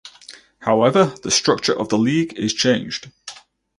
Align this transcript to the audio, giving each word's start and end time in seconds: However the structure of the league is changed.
However 0.61 1.13
the 1.21 1.29
structure 1.29 1.77
of 1.79 1.89
the 1.89 1.97
league 1.99 2.33
is 2.35 2.55
changed. 2.55 3.11